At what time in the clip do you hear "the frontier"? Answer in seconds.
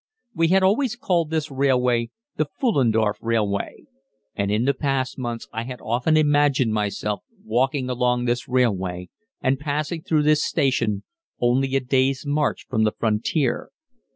12.83-13.69